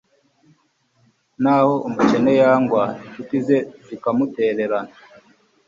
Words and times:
naho 1.41 1.73
umukene 1.87 2.31
yagwa, 2.41 2.83
incuti 3.05 3.37
ze 3.45 3.57
zikamutererana 3.87 4.93